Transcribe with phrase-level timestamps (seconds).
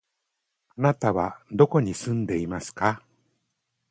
[0.77, 3.03] あなたはどこに住んでいますか？